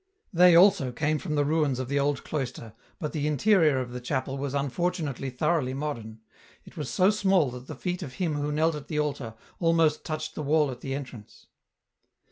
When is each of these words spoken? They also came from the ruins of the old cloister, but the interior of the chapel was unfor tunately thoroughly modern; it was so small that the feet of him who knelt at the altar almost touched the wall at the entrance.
They 0.33 0.55
also 0.55 0.91
came 0.91 1.19
from 1.19 1.35
the 1.35 1.45
ruins 1.45 1.77
of 1.77 1.87
the 1.87 1.99
old 1.99 2.23
cloister, 2.23 2.73
but 2.97 3.13
the 3.13 3.27
interior 3.27 3.77
of 3.79 3.91
the 3.91 4.01
chapel 4.01 4.35
was 4.35 4.55
unfor 4.55 4.89
tunately 4.91 5.31
thoroughly 5.31 5.75
modern; 5.75 6.21
it 6.65 6.75
was 6.75 6.89
so 6.89 7.11
small 7.11 7.51
that 7.51 7.67
the 7.67 7.75
feet 7.75 8.01
of 8.01 8.13
him 8.13 8.33
who 8.33 8.51
knelt 8.51 8.73
at 8.73 8.87
the 8.87 8.97
altar 8.97 9.35
almost 9.59 10.03
touched 10.03 10.33
the 10.33 10.41
wall 10.41 10.71
at 10.71 10.81
the 10.81 10.95
entrance. 10.95 11.45